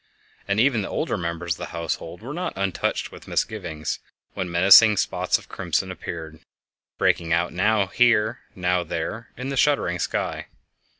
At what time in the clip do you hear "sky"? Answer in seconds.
9.99-10.47